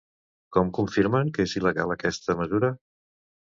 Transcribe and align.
Com 0.55 0.71
confirmen 0.77 1.29
que 1.37 1.47
és 1.49 1.55
il·legal 1.61 1.95
aquesta 1.99 2.39
mesura? 2.43 2.75